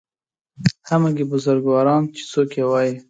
همګي 0.89 1.25
بزرګواران 1.31 2.03
چې 2.15 2.21
څوک 2.31 2.49
یې 2.57 2.63
وایي 2.69 2.93